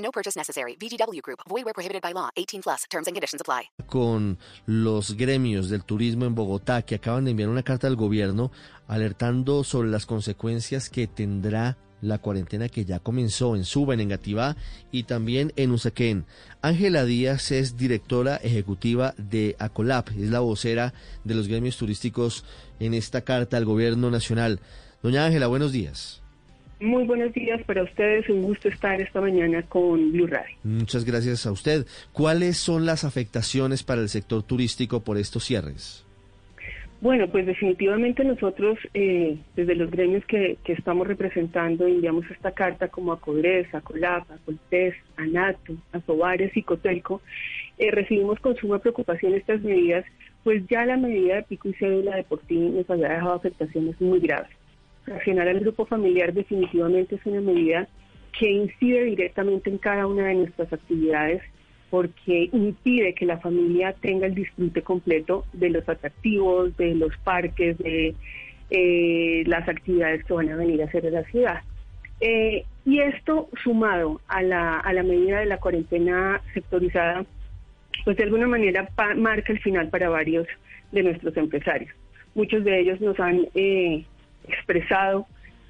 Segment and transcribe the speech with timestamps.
[0.00, 0.76] No purchase necessary.
[0.76, 1.40] VGW Group.
[1.48, 2.30] Void where prohibited by law.
[2.36, 2.84] 18 plus.
[2.90, 3.70] Terms and conditions apply.
[3.86, 8.50] Con los gremios del turismo en Bogotá que acaban de enviar una carta al gobierno
[8.88, 14.56] alertando sobre las consecuencias que tendrá la cuarentena que ya comenzó en Suba, en Engativá
[14.90, 16.24] y también en Usaquén.
[16.62, 20.94] Ángela Díaz es directora ejecutiva de ACOLAP, es la vocera
[21.24, 22.44] de los gremios turísticos
[22.78, 24.60] en esta carta al gobierno nacional.
[25.02, 26.22] Doña Ángela, buenos días.
[26.80, 30.56] Muy buenos días para ustedes, un gusto estar esta mañana con Blue Radio.
[30.64, 31.86] Muchas gracias a usted.
[32.14, 36.06] ¿Cuáles son las afectaciones para el sector turístico por estos cierres?
[37.02, 42.88] Bueno, pues definitivamente nosotros, eh, desde los gremios que, que, estamos representando, enviamos esta carta
[42.88, 47.20] como a Codres, a Colap, a Coltes, a NATO, a Sobares y Cotelco.
[47.76, 50.06] Eh, recibimos con suma preocupación estas medidas,
[50.44, 54.00] pues ya la medida de pico y cédula de por sí nos había dejado afectaciones
[54.00, 54.59] muy graves.
[55.10, 57.88] Reaccionar al grupo familiar definitivamente es una medida
[58.38, 61.42] que incide directamente en cada una de nuestras actividades
[61.90, 67.76] porque impide que la familia tenga el disfrute completo de los atractivos, de los parques,
[67.78, 68.14] de
[68.70, 71.58] eh, las actividades que van a venir a hacer en la ciudad.
[72.20, 77.26] Eh, y esto sumado a la, a la medida de la cuarentena sectorizada,
[78.04, 80.46] pues de alguna manera marca el final para varios
[80.92, 81.90] de nuestros empresarios.
[82.36, 84.04] Muchos de ellos nos han eh,
[84.52, 85.26] expresado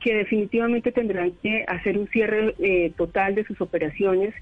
[0.00, 4.34] que definitivamente tendrán que hacer un cierre eh, total de sus operaciones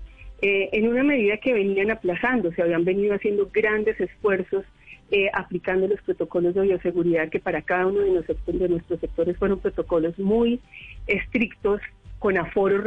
[0.42, 4.64] eh, en una medida que venían aplazando, se habían venido haciendo grandes esfuerzos
[5.10, 10.18] eh, aplicando los protocolos de bioseguridad que para cada uno de, nuestros sectores fueron protocolos
[10.18, 10.60] muy
[11.06, 11.80] estrictos,
[12.20, 12.84] con aforos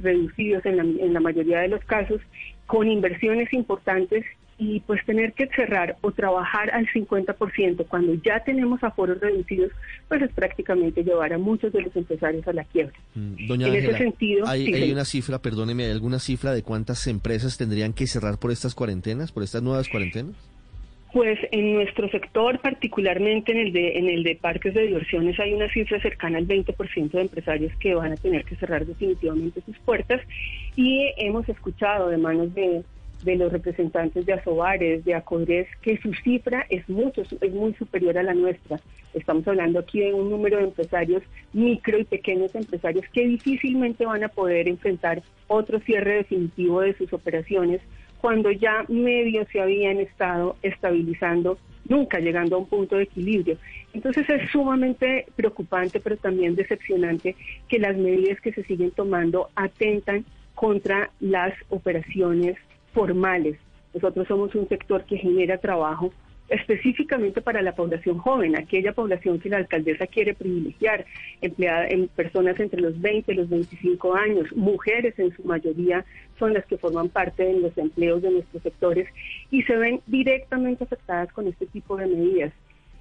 [0.00, 2.20] reducidos en la, en la mayoría de los casos,
[2.66, 4.24] con inversiones importantes
[4.58, 9.70] y pues tener que cerrar o trabajar al 50% cuando ya tenemos aforos reducidos,
[10.08, 12.94] pues es prácticamente llevar a muchos de los empresarios a la quiebra.
[13.14, 17.06] Mm, doña en ese sentido, hay, hay una cifra, perdóneme, ¿hay alguna cifra de cuántas
[17.06, 20.34] empresas tendrían que cerrar por estas cuarentenas, por estas nuevas cuarentenas?
[21.12, 25.54] Pues en nuestro sector, particularmente en el de en el de parques de diversiones, hay
[25.54, 29.78] una cifra cercana al 20% de empresarios que van a tener que cerrar definitivamente sus
[29.78, 30.20] puertas
[30.74, 32.82] y hemos escuchado de manos de
[33.24, 38.18] de los representantes de Asobares, de Acodres, que su cifra es mucho, es muy superior
[38.18, 38.80] a la nuestra.
[39.14, 41.22] Estamos hablando aquí de un número de empresarios,
[41.52, 47.12] micro y pequeños empresarios, que difícilmente van a poder enfrentar otro cierre definitivo de sus
[47.12, 47.80] operaciones
[48.20, 53.58] cuando ya medio se habían estado estabilizando, nunca llegando a un punto de equilibrio.
[53.92, 57.36] Entonces es sumamente preocupante, pero también decepcionante
[57.68, 62.56] que las medidas que se siguen tomando atentan contra las operaciones
[62.96, 63.58] formales.
[63.92, 66.12] Nosotros somos un sector que genera trabajo
[66.48, 71.04] específicamente para la población joven, aquella población que la alcaldesa quiere privilegiar,
[71.42, 76.06] empleada en personas entre los 20 y los 25 años, mujeres en su mayoría
[76.38, 79.08] son las que forman parte de los empleos de nuestros sectores
[79.50, 82.52] y se ven directamente afectadas con este tipo de medidas.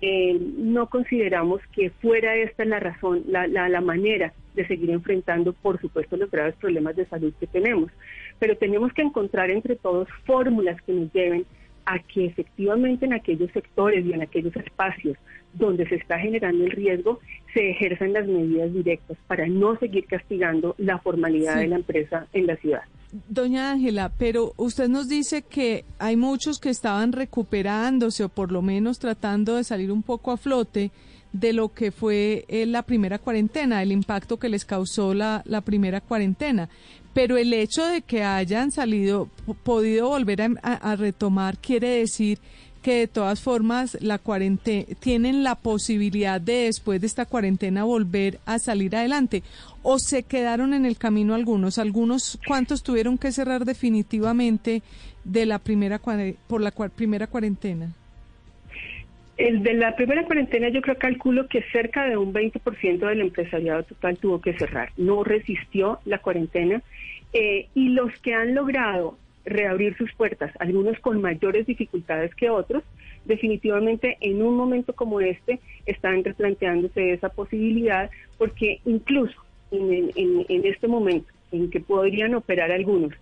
[0.02, 5.54] Eh, no consideramos que fuera esta la razón, la, la, la manera de seguir enfrentando,
[5.54, 7.92] por supuesto, los graves problemas de salud que tenemos.
[8.40, 11.46] Pero tenemos que encontrar entre todos fórmulas que nos lleven
[11.86, 15.18] a que efectivamente en aquellos sectores y en aquellos espacios
[15.54, 17.20] donde se está generando el riesgo
[17.54, 22.48] se ejerzan las medidas directas para no seguir castigando la formalidad de la empresa en
[22.48, 22.82] la ciudad.
[23.30, 28.62] Doña Ángela, pero usted nos dice que hay muchos que estaban recuperándose o por lo
[28.62, 30.92] menos tratando de salir un poco a flote
[31.32, 36.02] de lo que fue eh, la primera cuarentena, el impacto que les causó la, primera
[36.02, 36.70] cuarentena.
[37.14, 39.30] Pero el hecho de que hayan salido,
[39.64, 42.40] podido volver a retomar, quiere decir
[42.86, 48.38] que de todas formas la cuarentena tienen la posibilidad de después de esta cuarentena volver
[48.46, 49.42] a salir adelante
[49.82, 54.84] o se quedaron en el camino algunos algunos cuántos tuvieron que cerrar definitivamente
[55.24, 57.90] de la primera por la primera cuarentena
[59.38, 63.82] el de la primera cuarentena yo creo calculo que cerca de un 20% del empresariado
[63.82, 66.84] total tuvo que cerrar, no resistió la cuarentena
[67.34, 72.84] eh, y los que han logrado reabrir sus puertas, algunos con mayores dificultades que otros,
[73.26, 79.36] definitivamente en un momento como este están replanteándose esa posibilidad porque incluso
[79.72, 83.14] en, en este momento en que podrían operar algunos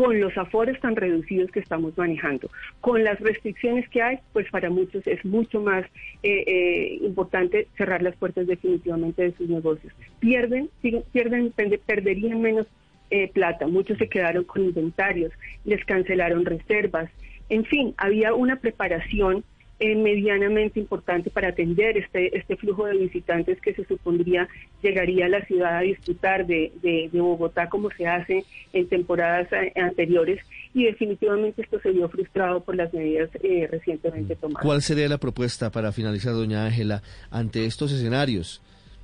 [0.00, 2.48] con los aforos tan reducidos que estamos manejando.
[2.80, 5.84] Con las restricciones que hay, pues para muchos es mucho más
[6.22, 9.92] eh, eh, importante cerrar las puertas definitivamente de sus negocios.
[10.18, 10.70] Pierden,
[11.12, 11.52] pierden
[11.84, 12.66] perderían menos
[13.10, 15.32] eh, plata, muchos se quedaron con inventarios,
[15.64, 17.10] les cancelaron reservas,
[17.48, 19.44] en fin, había una preparación
[19.82, 24.46] eh, medianamente importante para atender este, este flujo de visitantes que se supondría
[24.82, 29.72] llegaría a la ciudad a disfrutar de, de, Bogotá como se hace en temporadas eh,
[29.80, 30.38] anteriores
[30.74, 34.62] y definitivamente esto se vio frustrado por las medidas eh, recientemente tomadas.
[34.62, 38.60] ¿Cuál sería la propuesta para finalizar, doña Ángela, ante estos escenarios?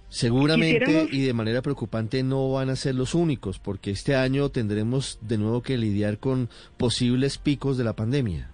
[0.08, 5.18] Seguramente y de manera preocupante no van a ser los únicos, porque este año tendremos
[5.20, 8.50] de nuevo que lidiar con posibles picos de la pandemia.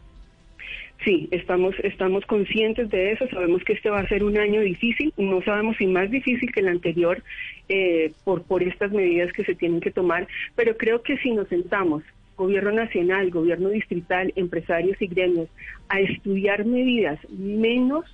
[1.05, 5.13] Sí, estamos, estamos conscientes de eso, sabemos que este va a ser un año difícil,
[5.17, 7.23] no sabemos si más difícil que el anterior
[7.69, 11.49] eh, por, por estas medidas que se tienen que tomar, pero creo que si nos
[11.49, 12.05] sentamos,
[12.37, 15.49] gobierno nacional, gobierno distrital, empresarios y gremios,
[15.89, 18.05] a estudiar medidas menos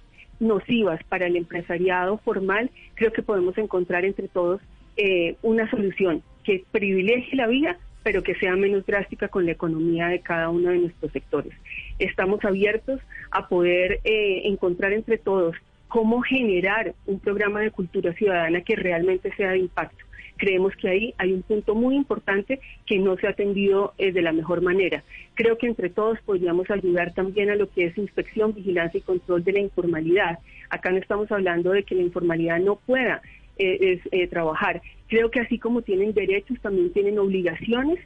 [0.41, 4.61] nocivas para el empresariado formal, creo que podemos encontrar entre todos
[4.97, 10.09] eh, una solución que privilegie la vida pero que sea menos drástica con la economía
[10.09, 11.53] de cada uno de nuestros sectores.
[11.99, 13.01] Estamos abiertos
[13.31, 15.55] a poder eh, encontrar entre todos
[15.89, 20.05] cómo generar un programa de cultura ciudadana que realmente sea de impacto.
[20.39, 24.23] Creemos que ahí hay un punto muy importante que no se ha atendido eh, de
[24.23, 25.05] la mejor manera.
[25.35, 29.45] Creo que entre todos podríamos ayudar también a lo que es inspección, vigilancia y control
[29.45, 30.39] de la informalidad.
[30.71, 33.21] Acá no estamos hablando de que la informalidad no pueda
[33.59, 34.81] eh, es, trabajar.
[35.09, 37.99] Creo que así como tienen derechos, también tienen obligaciones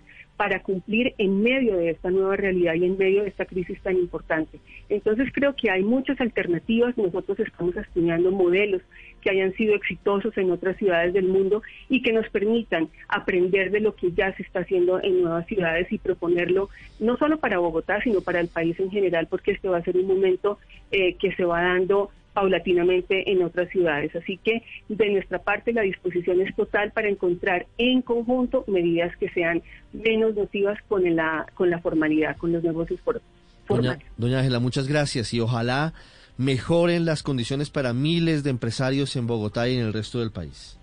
[0.42, 3.96] para cumplir en medio de esta nueva realidad y en medio de esta crisis tan
[3.96, 4.58] importante.
[4.88, 8.82] Entonces creo que hay muchas alternativas, nosotros estamos estudiando modelos
[9.20, 13.78] que hayan sido exitosos en otras ciudades del mundo y que nos permitan aprender de
[13.78, 18.02] lo que ya se está haciendo en nuevas ciudades y proponerlo no solo para Bogotá,
[18.02, 20.58] sino para el país en general, porque este va a ser un momento
[20.90, 24.14] eh, que se va dando paulatinamente en otras ciudades.
[24.16, 29.28] Así que de nuestra parte la disposición es total para encontrar en conjunto medidas que
[29.30, 29.62] sean
[29.92, 34.06] menos nocivas con la, con la formalidad, con los negocios formales.
[34.16, 35.94] Doña Ángela, muchas gracias y ojalá
[36.36, 40.78] mejoren las condiciones para miles de empresarios en Bogotá y en el resto del país.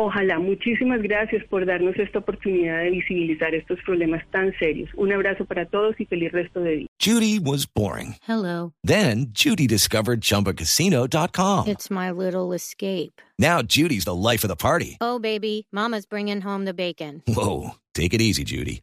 [0.00, 0.38] Ojalá.
[0.38, 4.88] Muchísimas gracias por darnos esta oportunidad de visibilizar estos problemas tan serios.
[4.96, 6.86] Un abrazo para todos y feliz resto de día.
[7.00, 8.14] Judy was boring.
[8.22, 8.72] Hello.
[8.84, 11.66] Then Judy discovered chumbacasino.com.
[11.66, 13.20] It's my little escape.
[13.40, 14.98] Now Judy's the life of the party.
[15.00, 17.22] Oh, baby, mama's bringing home the bacon.
[17.26, 18.82] Whoa, take it easy, Judy.